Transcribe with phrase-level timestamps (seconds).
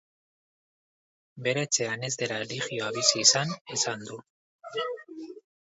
[1.49, 4.21] Bere etxean ez dela erlijioa bizi izan esan du.